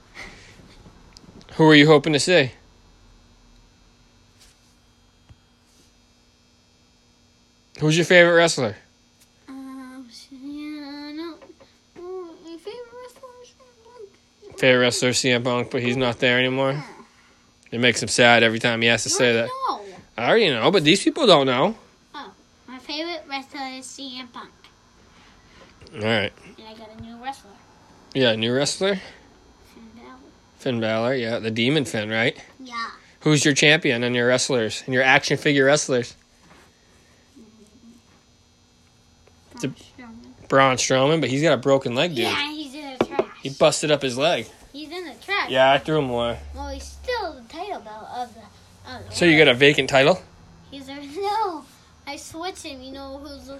Who 1.54 1.68
are 1.70 1.76
you 1.76 1.86
hoping 1.86 2.12
to 2.12 2.18
see? 2.18 2.50
Who's 7.78 7.96
your 7.96 8.04
favorite 8.04 8.34
wrestler? 8.34 8.76
Um, 9.48 10.08
yeah, 10.32 11.12
no. 11.14 11.36
My 11.96 12.56
favorite 12.56 12.82
wrestler 13.00 13.28
is 13.42 14.58
Favorite 14.58 14.80
wrestler 14.80 15.10
CM 15.10 15.44
Punk, 15.44 15.70
but 15.70 15.82
he's 15.82 15.96
not 15.96 16.18
there 16.18 16.40
anymore. 16.40 16.82
It 17.70 17.78
makes 17.78 18.02
him 18.02 18.08
sad 18.08 18.42
every 18.42 18.58
time 18.58 18.82
he 18.82 18.88
has 18.88 19.04
to 19.04 19.08
say 19.08 19.34
that. 19.34 19.48
I 20.16 20.28
already 20.28 20.50
know, 20.50 20.70
but 20.70 20.84
these 20.84 21.02
people 21.02 21.26
don't 21.26 21.46
know. 21.46 21.76
Oh, 22.14 22.32
my 22.68 22.78
favorite 22.78 23.24
wrestler 23.28 23.66
is 23.78 23.86
CM 23.86 24.32
Punk. 24.32 24.50
All 25.94 26.00
right. 26.02 26.32
And 26.58 26.68
I 26.68 26.74
got 26.74 26.90
a 26.96 27.02
new 27.02 27.16
wrestler. 27.22 27.50
Yeah, 28.14 28.34
new 28.36 28.54
wrestler? 28.54 28.96
Finn 29.74 29.82
Balor. 29.96 30.18
Finn 30.58 30.80
Balor, 30.80 31.14
yeah, 31.14 31.38
the 31.40 31.50
Demon 31.50 31.84
Finn, 31.84 32.10
right? 32.10 32.36
Yeah. 32.60 32.90
Who's 33.20 33.44
your 33.44 33.54
champion 33.54 34.04
and 34.04 34.14
your 34.14 34.28
wrestlers 34.28 34.82
and 34.86 34.94
your 34.94 35.02
action 35.02 35.36
figure 35.36 35.64
wrestlers? 35.64 36.14
Braun 39.54 39.74
Strowman. 39.74 40.48
Braun 40.48 40.76
Strowman, 40.76 41.20
but 41.20 41.30
he's 41.30 41.42
got 41.42 41.54
a 41.54 41.56
broken 41.56 41.94
leg, 41.94 42.10
dude. 42.10 42.24
Yeah, 42.24 42.52
he's 42.52 42.74
in 42.74 42.96
the 42.98 43.04
trash. 43.04 43.26
He 43.42 43.48
busted 43.50 43.90
up 43.90 44.02
his 44.02 44.16
leg. 44.18 44.46
he's 44.72 44.90
in 44.90 45.04
the 45.06 45.14
trash. 45.24 45.50
Yeah, 45.50 45.72
I 45.72 45.78
threw 45.78 45.98
him 45.98 46.10
away. 46.10 46.38
Well, 46.54 46.68
he's 46.68 46.84
still 46.84 47.32
the 47.34 47.48
title 47.48 47.80
belt 47.80 48.06
of 48.14 48.34
the. 48.34 48.40
So 49.10 49.24
you 49.24 49.38
got 49.38 49.48
a 49.48 49.54
vacant 49.54 49.88
title? 49.88 50.20
He's 50.70 50.88
a 50.88 50.94
no. 51.16 51.64
I 52.06 52.16
switched 52.16 52.62
him. 52.64 52.82
You 52.82 52.92
know 52.92 53.18
who's? 53.18 53.50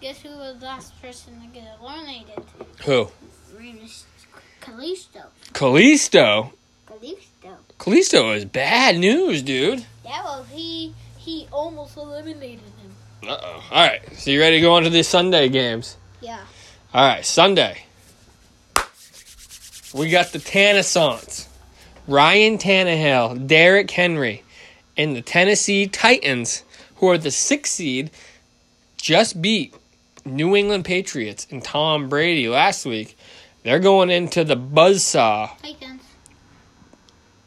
Guess 0.00 0.22
who 0.22 0.30
was 0.30 0.58
the 0.58 0.66
last 0.66 1.00
person 1.00 1.40
to 1.40 1.46
get 1.48 1.64
eliminated? 1.80 2.42
Who? 2.84 3.08
Reyes 3.56 4.04
Kalisto. 4.60 5.26
Kalisto. 5.52 6.52
Kalisto. 6.86 7.56
Kalisto 7.78 8.36
is 8.36 8.44
bad 8.44 8.98
news, 8.98 9.42
dude. 9.42 9.84
Yeah, 10.04 10.24
well, 10.24 10.44
he 10.44 10.94
he 11.18 11.46
almost 11.52 11.96
eliminated 11.96 12.60
him. 12.60 13.28
Uh 13.28 13.38
oh. 13.40 13.64
All 13.70 13.86
right. 13.86 14.00
So 14.16 14.30
you 14.30 14.40
ready 14.40 14.56
to 14.56 14.60
go 14.60 14.74
on 14.74 14.82
to 14.82 14.90
the 14.90 15.02
Sunday 15.04 15.48
games? 15.48 15.96
Yeah. 16.20 16.40
All 16.94 17.06
right, 17.06 17.24
Sunday. 17.24 17.84
We 19.94 20.10
got 20.10 20.32
the 20.32 20.38
Tannissants. 20.38 21.46
Ryan 22.08 22.58
Tannehill, 22.58 23.46
Derrick 23.46 23.90
Henry, 23.90 24.42
and 24.96 25.16
the 25.16 25.22
Tennessee 25.22 25.86
Titans, 25.86 26.64
who 26.96 27.08
are 27.08 27.18
the 27.18 27.30
sixth 27.30 27.74
seed, 27.74 28.10
just 28.96 29.42
beat 29.42 29.74
New 30.24 30.54
England 30.54 30.84
Patriots 30.84 31.46
and 31.50 31.62
Tom 31.62 32.08
Brady 32.08 32.48
last 32.48 32.86
week. 32.86 33.16
They're 33.62 33.78
going 33.78 34.10
into 34.10 34.44
the 34.44 34.56
buzzsaw. 34.56 35.56
Titans. 35.62 36.02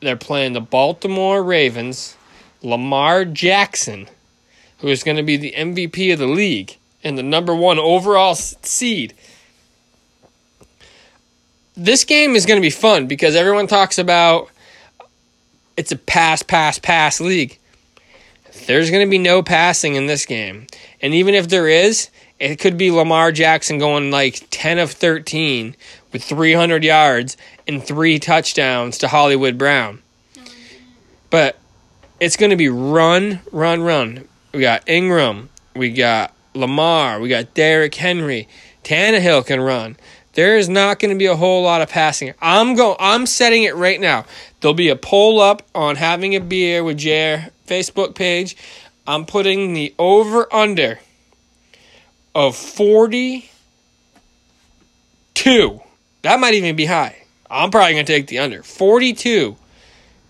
They're 0.01 0.15
playing 0.15 0.53
the 0.53 0.61
Baltimore 0.61 1.43
Ravens, 1.43 2.15
Lamar 2.61 3.25
Jackson, 3.25 4.07
who 4.79 4.87
is 4.87 5.03
going 5.03 5.17
to 5.17 5.23
be 5.23 5.37
the 5.37 5.53
MVP 5.57 6.13
of 6.13 6.19
the 6.19 6.27
league 6.27 6.77
and 7.03 7.17
the 7.17 7.23
number 7.23 7.55
one 7.55 7.79
overall 7.79 8.35
seed. 8.35 9.13
This 11.77 12.03
game 12.03 12.35
is 12.35 12.45
going 12.45 12.57
to 12.57 12.65
be 12.65 12.69
fun 12.69 13.07
because 13.07 13.35
everyone 13.35 13.67
talks 13.67 13.97
about 13.97 14.49
it's 15.77 15.91
a 15.91 15.97
pass, 15.97 16.43
pass, 16.43 16.79
pass 16.79 17.19
league. 17.19 17.59
There's 18.67 18.89
going 18.89 19.05
to 19.05 19.09
be 19.09 19.17
no 19.17 19.43
passing 19.43 19.95
in 19.95 20.07
this 20.07 20.25
game. 20.25 20.67
And 21.01 21.13
even 21.13 21.35
if 21.35 21.49
there 21.49 21.67
is, 21.67 22.09
it 22.39 22.57
could 22.57 22.77
be 22.77 22.91
Lamar 22.91 23.31
Jackson 23.31 23.77
going 23.77 24.11
like 24.11 24.47
10 24.49 24.79
of 24.79 24.91
13 24.91 25.75
with 26.11 26.23
300 26.23 26.83
yards 26.83 27.37
and 27.67 27.83
three 27.83 28.19
touchdowns 28.19 28.97
to 28.99 29.07
Hollywood 29.07 29.57
Brown. 29.57 30.01
But 31.29 31.57
it's 32.19 32.37
going 32.37 32.51
to 32.51 32.55
be 32.55 32.69
run, 32.69 33.39
run, 33.51 33.81
run. 33.81 34.27
We 34.53 34.61
got 34.61 34.87
Ingram, 34.87 35.49
we 35.75 35.91
got 35.91 36.33
Lamar, 36.53 37.19
we 37.19 37.29
got 37.29 37.53
Derrick 37.53 37.95
Henry. 37.95 38.47
Tannehill 38.83 39.45
can 39.45 39.59
run. 39.59 39.97
There 40.35 40.57
is 40.57 40.69
not 40.69 40.99
going 40.99 41.13
to 41.13 41.17
be 41.17 41.25
a 41.25 41.35
whole 41.35 41.63
lot 41.63 41.81
of 41.81 41.89
passing. 41.89 42.33
I'm 42.41 42.75
going. 42.75 42.97
I'm 42.99 43.25
setting 43.25 43.63
it 43.63 43.75
right 43.75 43.99
now. 43.99 44.25
There'll 44.59 44.75
be 44.75 44.89
a 44.89 44.95
poll 44.95 45.39
up 45.39 45.63
on 45.73 45.95
having 45.95 46.35
a 46.35 46.41
beer 46.41 46.83
with 46.83 46.97
Jer 46.97 47.49
Facebook 47.65 48.15
page. 48.15 48.55
I'm 49.07 49.25
putting 49.25 49.73
the 49.73 49.95
over 49.97 50.53
under 50.53 50.99
of 52.33 52.55
42. 52.55 53.49
That 56.21 56.39
might 56.39 56.53
even 56.53 56.75
be 56.75 56.85
high. 56.85 57.23
I'm 57.49 57.71
probably 57.71 57.93
going 57.93 58.05
to 58.05 58.11
take 58.11 58.27
the 58.27 58.39
under. 58.39 58.61
42 58.61 59.55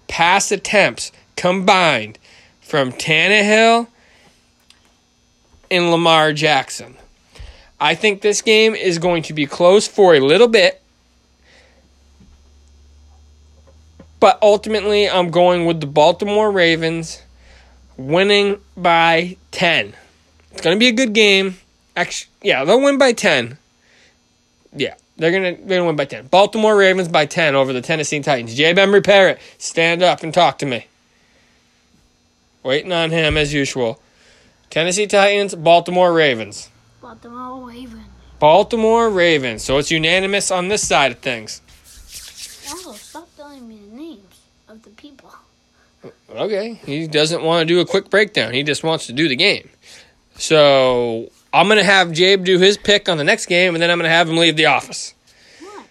pass 0.07 0.51
attempts 0.51 1.11
combined 1.35 2.19
from 2.61 2.91
Tannehill 2.91 3.87
and 5.71 5.89
Lamar 5.89 6.33
Jackson. 6.33 6.95
I 7.79 7.95
think 7.95 8.21
this 8.21 8.41
game 8.41 8.73
is 8.73 8.99
going 8.99 9.23
to 9.23 9.33
be 9.33 9.45
close 9.45 9.87
for 9.87 10.15
a 10.15 10.19
little 10.19 10.47
bit. 10.47 10.81
But 14.19 14.39
ultimately, 14.41 15.09
I'm 15.09 15.29
going 15.29 15.65
with 15.65 15.81
the 15.81 15.87
Baltimore 15.87 16.51
Ravens 16.51 17.21
winning 17.97 18.59
by 18.75 19.37
10. 19.51 19.93
It's 20.51 20.61
going 20.61 20.75
to 20.75 20.79
be 20.79 20.87
a 20.87 20.93
good 20.93 21.13
game. 21.13 21.57
Actually, 21.95 22.31
yeah, 22.41 22.63
they'll 22.63 22.81
win 22.81 22.97
by 22.97 23.13
10. 23.13 23.57
Yeah, 24.73 24.95
they're 25.17 25.31
going 25.31 25.57
to 25.57 25.61
they're 25.63 25.77
gonna 25.79 25.87
win 25.87 25.95
by 25.95 26.05
10. 26.05 26.27
Baltimore 26.27 26.75
Ravens 26.75 27.07
by 27.07 27.25
10 27.25 27.55
over 27.55 27.71
the 27.71 27.81
Tennessee 27.81 28.19
Titans. 28.19 28.55
J. 28.55 28.73
Emery 28.73 29.01
Parrott, 29.01 29.39
stand 29.57 30.01
up 30.01 30.23
and 30.23 30.33
talk 30.33 30.57
to 30.59 30.65
me. 30.65 30.87
Waiting 32.63 32.91
on 32.91 33.11
him 33.11 33.37
as 33.37 33.53
usual. 33.53 34.01
Tennessee 34.69 35.07
Titans, 35.07 35.55
Baltimore 35.55 36.11
Ravens. 36.11 36.69
Baltimore 37.05 37.67
Ravens. 37.69 38.07
Baltimore 38.39 39.09
Ravens. 39.11 39.63
So 39.63 39.77
it's 39.77 39.91
unanimous 39.91 40.49
on 40.49 40.69
this 40.69 40.87
side 40.87 41.11
of 41.11 41.19
things. 41.19 41.61
Also, 42.67 42.93
stop 42.93 43.29
telling 43.37 43.67
me 43.67 43.77
the 43.77 43.95
names 43.95 44.41
of 44.67 44.81
the 44.81 44.89
people. 44.89 45.31
Okay. 46.31 46.73
He 46.83 47.05
doesn't 47.07 47.43
want 47.43 47.61
to 47.61 47.71
do 47.71 47.79
a 47.79 47.85
quick 47.85 48.09
breakdown. 48.09 48.53
He 48.53 48.63
just 48.63 48.83
wants 48.83 49.05
to 49.05 49.13
do 49.13 49.27
the 49.27 49.35
game. 49.35 49.69
So 50.37 51.29
I'm 51.53 51.67
going 51.67 51.77
to 51.77 51.83
have 51.83 52.11
Jabe 52.11 52.43
do 52.43 52.57
his 52.57 52.75
pick 52.75 53.07
on 53.07 53.17
the 53.17 53.23
next 53.23 53.45
game, 53.45 53.75
and 53.75 53.83
then 53.83 53.91
I'm 53.91 53.99
going 53.99 54.09
to 54.09 54.15
have 54.15 54.27
him 54.27 54.37
leave 54.37 54.57
the 54.57 54.65
office. 54.65 55.13
Why? 55.59 55.83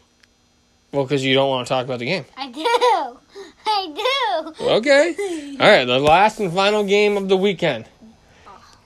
Well, 0.90 1.04
because 1.04 1.24
you 1.24 1.34
don't 1.34 1.48
want 1.48 1.68
to 1.68 1.72
talk 1.72 1.84
about 1.84 2.00
the 2.00 2.06
game. 2.06 2.24
I 2.36 2.50
do. 2.50 2.66
I 3.66 4.52
do. 4.58 4.64
Okay. 4.64 5.56
All 5.60 5.70
right. 5.70 5.84
The 5.84 6.00
last 6.00 6.40
and 6.40 6.52
final 6.52 6.82
game 6.82 7.16
of 7.16 7.28
the 7.28 7.36
weekend. 7.36 7.84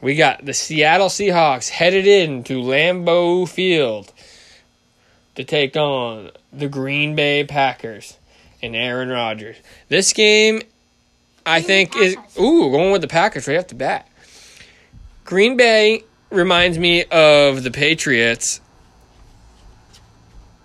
We 0.00 0.14
got 0.14 0.44
the 0.44 0.54
Seattle 0.54 1.08
Seahawks 1.08 1.70
headed 1.70 2.06
into 2.06 2.62
Lambeau 2.62 3.48
Field 3.48 4.12
to 5.34 5.44
take 5.44 5.76
on 5.76 6.30
the 6.52 6.68
Green 6.68 7.16
Bay 7.16 7.44
Packers 7.44 8.16
and 8.62 8.76
Aaron 8.76 9.08
Rodgers. 9.08 9.56
This 9.88 10.12
game, 10.12 10.62
I 11.44 11.62
think, 11.62 11.96
is 11.96 12.16
ooh 12.38 12.70
going 12.70 12.92
with 12.92 13.02
the 13.02 13.08
Packers 13.08 13.48
right 13.48 13.58
off 13.58 13.68
the 13.68 13.74
bat. 13.74 14.08
Green 15.24 15.56
Bay 15.56 16.04
reminds 16.30 16.78
me 16.78 17.04
of 17.04 17.62
the 17.64 17.70
Patriots 17.70 18.60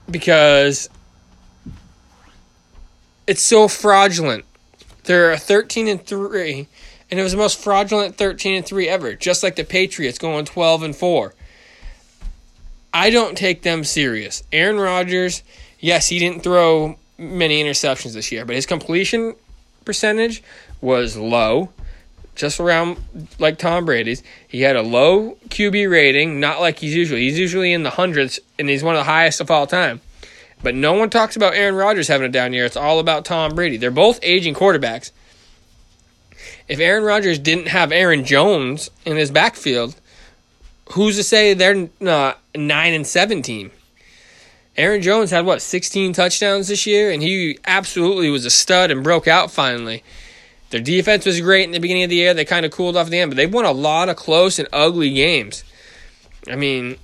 because 0.10 0.90
it's 3.26 3.42
so 3.42 3.68
fraudulent. 3.68 4.46
They're 5.06 5.38
13 5.38 5.88
and 5.88 6.06
3 6.06 6.68
and 7.14 7.20
it 7.20 7.24
was 7.24 7.34
the 7.34 7.38
most 7.38 7.60
fraudulent 7.60 8.16
13 8.18 8.56
and 8.56 8.66
3 8.66 8.90
ever, 8.90 9.14
just 9.14 9.44
like 9.44 9.56
the 9.56 9.64
Patriots 9.64 10.18
going 10.18 10.46
12 10.46 10.82
and 10.82 10.96
4. 10.96 11.36
I 12.92 13.12
don't 13.12 13.38
take 13.38 13.62
them 13.62 13.84
serious. 13.84 14.42
Aaron 14.52 14.80
Rodgers, 14.80 15.44
yes, 15.80 16.10
he 16.10 16.18
didn't 16.18 16.42
throw 16.42 16.98
many 17.20 17.64
interceptions 17.64 18.14
this 18.14 18.32
year, 18.32 18.46
but 18.46 18.56
his 18.56 18.66
completion 18.66 19.36
percentage 19.86 20.42
was 20.82 21.16
low, 21.16 21.70
just 22.34 22.60
around 22.60 22.98
like 23.38 23.60
Tom 23.60 23.86
Brady's. 23.86 24.24
He 24.48 24.62
had 24.62 24.76
a 24.76 24.82
low 24.82 25.38
QB 25.50 25.92
rating, 25.92 26.40
not 26.40 26.62
like 26.62 26.80
he's 26.80 26.96
usually. 26.96 27.22
He's 27.22 27.38
usually 27.38 27.74
in 27.74 27.84
the 27.84 27.92
hundreds, 27.92 28.40
and 28.58 28.70
he's 28.70 28.84
one 28.84 28.96
of 28.96 29.02
the 29.02 29.12
highest 29.12 29.40
of 29.40 29.52
all 29.52 29.68
time. 29.68 30.02
But 30.64 30.74
no 30.74 30.94
one 30.94 31.12
talks 31.12 31.36
about 31.36 31.54
Aaron 31.54 31.76
Rodgers 31.76 32.08
having 32.08 32.26
a 32.26 32.32
down 32.32 32.54
year. 32.54 32.66
It's 32.66 32.76
all 32.76 32.98
about 32.98 33.24
Tom 33.24 33.54
Brady. 33.54 33.78
They're 33.78 33.92
both 33.92 34.18
aging 34.24 34.56
quarterbacks. 34.56 35.12
If 36.68 36.80
Aaron 36.80 37.04
Rodgers 37.04 37.40
didn't 37.40 37.68
have 37.68 37.92
Aaron 37.92 38.26
Jones 38.26 38.90
in 39.06 39.18
his 39.18 39.32
backfield, 39.32 39.96
who's 40.92 41.16
to 41.18 41.24
say 41.24 41.54
they're 41.54 41.90
not 42.00 42.40
nine 42.56 42.94
and 42.94 43.06
seven 43.06 43.42
team? 43.42 43.72
Aaron 44.76 45.02
Jones 45.02 45.32
had 45.32 45.46
what 45.46 45.62
sixteen 45.62 46.14
touchdowns 46.14 46.68
this 46.68 46.88
year, 46.88 47.12
and 47.12 47.22
he 47.22 47.60
absolutely 47.66 48.30
was 48.30 48.46
a 48.46 48.50
stud 48.50 48.90
and 48.90 49.04
broke 49.04 49.28
out 49.28 49.52
finally. 49.52 50.04
Their 50.72 50.82
defense 50.82 51.26
was 51.28 51.40
great 51.40 51.66
in 51.66 51.72
the 51.72 51.80
beginning 51.80 52.04
of 52.04 52.10
the 52.10 52.16
year. 52.16 52.34
They 52.34 52.46
kind 52.46 52.66
of 52.66 52.72
cooled 52.72 52.98
off 52.98 53.10
the 53.10 53.20
end, 53.20 53.30
but 53.30 53.38
they 53.38 53.46
won 53.46 53.66
a 53.66 53.72
lot 53.72 54.10
of 54.10 54.16
close 54.16 54.58
and 54.58 54.68
ugly 54.74 55.12
games. 55.12 55.64
I 56.48 56.56
mean, 56.56 56.98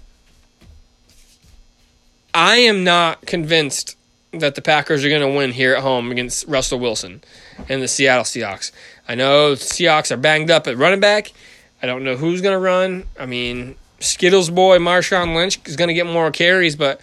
I 2.34 2.58
am 2.58 2.84
not 2.84 3.22
convinced 3.28 3.96
that 4.32 4.56
the 4.56 4.62
Packers 4.62 5.06
are 5.06 5.10
going 5.10 5.22
to 5.22 5.38
win 5.38 5.52
here 5.52 5.76
at 5.76 5.84
home 5.84 6.12
against 6.12 6.48
Russell 6.48 6.80
Wilson 6.80 7.24
and 7.68 7.82
the 7.82 7.88
Seattle 7.88 8.24
Seahawks. 8.24 8.72
I 9.10 9.16
know 9.16 9.54
Seahawks 9.54 10.12
are 10.12 10.18
banged 10.18 10.52
up 10.52 10.68
at 10.68 10.78
running 10.78 11.00
back. 11.00 11.34
I 11.82 11.88
don't 11.88 12.04
know 12.04 12.16
who's 12.16 12.42
going 12.42 12.54
to 12.54 12.60
run. 12.60 13.06
I 13.20 13.26
mean, 13.26 13.76
Skittles 14.00 14.52
boy 14.52 14.78
Marshawn 14.78 15.36
Lynch 15.36 15.60
is 15.66 15.76
going 15.76 15.88
to 15.88 15.96
get 15.96 16.06
more 16.06 16.30
carries, 16.30 16.76
but 16.76 17.02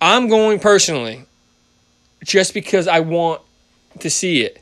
I'm 0.00 0.26
going 0.28 0.58
personally 0.58 1.26
just 2.24 2.54
because 2.54 2.88
I 2.88 3.00
want 3.00 3.40
to 4.00 4.10
see 4.10 4.42
it. 4.42 4.60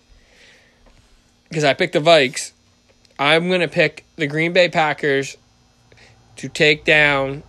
Because 1.49 1.65
I 1.65 1.73
picked 1.73 1.95
the 1.95 2.01
Vikes. 2.01 2.53
I'm 3.19 3.49
going 3.49 3.61
to 3.63 3.69
pick 3.69 4.05
the 4.17 4.27
Green 4.27 4.53
Bay 4.53 4.69
Packers 4.69 5.39
to 6.37 6.51
take 6.51 6.85
down 6.85 7.43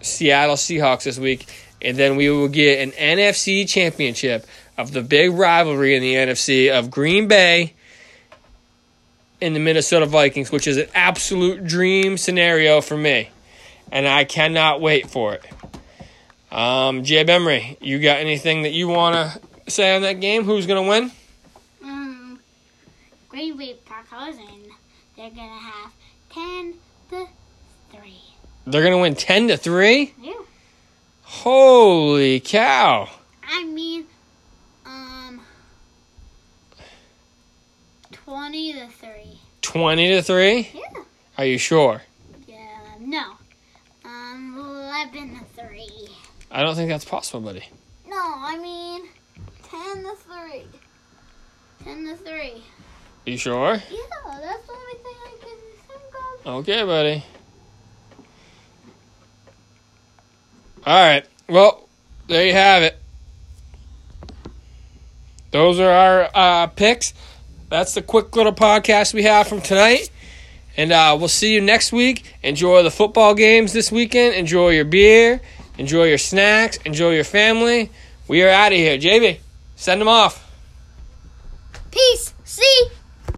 Seattle 0.00 0.56
Seahawks 0.56 1.04
this 1.04 1.18
week 1.18 1.46
and 1.80 1.96
then 1.96 2.16
we 2.16 2.28
will 2.30 2.48
get 2.48 2.80
an 2.80 2.90
NFC 2.92 3.68
championship 3.68 4.44
of 4.76 4.92
the 4.92 5.02
big 5.02 5.32
rivalry 5.32 5.94
in 5.94 6.02
the 6.02 6.14
NFC 6.14 6.70
of 6.72 6.90
Green 6.90 7.28
Bay 7.28 7.74
and 9.40 9.54
the 9.54 9.60
Minnesota 9.60 10.06
Vikings, 10.06 10.50
which 10.50 10.66
is 10.66 10.76
an 10.76 10.88
absolute 10.94 11.64
dream 11.64 12.16
scenario 12.18 12.80
for 12.80 12.96
me. 12.96 13.30
And 13.92 14.06
I 14.06 14.24
cannot 14.24 14.80
wait 14.80 15.10
for 15.10 15.34
it. 15.34 15.44
Um, 16.50 17.04
Jay 17.04 17.24
Emery, 17.24 17.76
you 17.80 17.98
got 18.00 18.18
anything 18.18 18.62
that 18.62 18.72
you 18.72 18.88
want 18.88 19.14
to 19.66 19.70
say 19.70 19.94
on 19.94 20.02
that 20.02 20.14
game? 20.20 20.44
Who's 20.44 20.66
going 20.66 20.82
to 20.82 20.88
win? 20.88 21.10
Um, 21.82 22.40
Green 23.28 23.56
Bay 23.56 23.76
Packers, 23.84 24.36
and 24.36 24.64
they're 25.16 25.30
gonna 25.30 25.58
have 25.58 25.92
ten 26.30 26.74
to 27.10 27.26
three. 27.92 28.20
They're 28.66 28.82
going 28.82 28.92
to 28.92 28.98
win 28.98 29.14
10 29.14 29.48
to 29.48 29.56
3? 29.56 30.12
Yeah. 30.20 30.32
Holy 31.22 32.38
cow. 32.40 33.08
I 33.42 33.64
mean, 33.64 34.04
um, 34.84 35.40
twenty 38.12 38.74
to 38.74 38.86
three. 38.88 38.97
20 39.68 40.08
to 40.08 40.22
3? 40.22 40.70
Yeah. 40.72 40.80
Are 41.36 41.44
you 41.44 41.58
sure? 41.58 42.00
Yeah. 42.46 42.56
No. 43.00 43.22
Um, 44.02 44.56
eleven 44.58 45.38
to 45.38 45.44
three. 45.62 46.08
I 46.50 46.62
don't 46.62 46.74
think 46.74 46.88
that's 46.88 47.04
possible, 47.04 47.40
buddy. 47.42 47.64
No, 48.08 48.16
I 48.16 48.58
mean, 48.58 49.08
ten 49.70 50.02
to 50.04 50.16
three. 50.16 50.64
Ten 51.84 52.06
to 52.06 52.16
three. 52.16 52.62
You 53.26 53.36
sure? 53.36 53.74
Yeah, 53.74 54.40
that's 54.40 54.66
the 54.66 54.72
only 54.72 54.94
thing 54.94 55.14
I 55.26 55.36
can 55.38 55.58
think 55.86 56.46
of. 56.46 56.54
Okay, 56.54 56.82
buddy. 56.84 57.24
All 60.86 60.94
right. 61.08 61.26
Well, 61.46 61.86
there 62.26 62.46
you 62.46 62.54
have 62.54 62.82
it. 62.82 62.98
Those 65.50 65.78
are 65.78 65.90
our 65.90 66.30
uh, 66.34 66.66
picks. 66.68 67.12
That's 67.68 67.94
the 67.94 68.02
quick 68.02 68.34
little 68.34 68.52
podcast 68.52 69.12
we 69.12 69.24
have 69.24 69.46
from 69.46 69.60
tonight. 69.60 70.10
And 70.76 70.92
uh, 70.92 71.16
we'll 71.18 71.28
see 71.28 71.54
you 71.54 71.60
next 71.60 71.92
week. 71.92 72.24
Enjoy 72.42 72.82
the 72.82 72.90
football 72.90 73.34
games 73.34 73.72
this 73.72 73.90
weekend. 73.90 74.34
Enjoy 74.34 74.70
your 74.70 74.84
beer. 74.84 75.40
Enjoy 75.76 76.04
your 76.04 76.18
snacks. 76.18 76.78
Enjoy 76.84 77.10
your 77.10 77.24
family. 77.24 77.90
We 78.26 78.42
are 78.42 78.48
out 78.48 78.72
of 78.72 78.78
here. 78.78 78.98
JB, 78.98 79.38
send 79.76 80.00
them 80.00 80.08
off. 80.08 80.44
Peace. 81.90 82.34
See. 82.44 82.88